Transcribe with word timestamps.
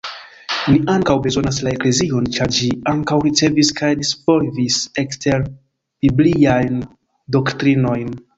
Ni 0.69 0.77
ankaŭ 0.93 1.15
bezonas 1.25 1.59
la 1.67 1.73
eklezion, 1.77 2.29
ĉar 2.37 2.53
ĝi 2.59 2.69
ankaŭ 2.93 3.17
ricevis 3.27 3.71
kaj 3.81 3.91
disvolvis 4.01 4.79
ekster-bibliajn 5.05 6.83
doktrinojn. 7.39 8.15